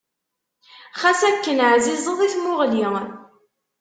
[1.01, 2.85] Xas akken ɛzizeḍ i tmuɣli.